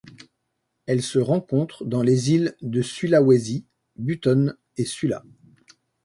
Elle 0.87 1.03
se 1.03 1.19
rencontre 1.19 1.85
dans 1.85 2.01
les 2.01 2.31
îles 2.31 2.55
de 2.63 2.81
Sulawesi, 2.81 3.67
Buton 3.97 4.51
et 4.75 4.83
Sula. 4.85 5.23